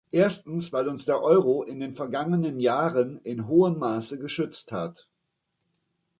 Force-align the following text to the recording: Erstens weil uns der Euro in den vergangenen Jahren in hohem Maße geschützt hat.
Erstens 0.09 0.73
weil 0.73 0.87
uns 0.87 1.05
der 1.05 1.21
Euro 1.21 1.61
in 1.61 1.79
den 1.79 1.93
vergangenen 1.93 2.59
Jahren 2.59 3.19
in 3.21 3.47
hohem 3.47 3.77
Maße 3.77 4.17
geschützt 4.17 4.71
hat. 4.71 5.07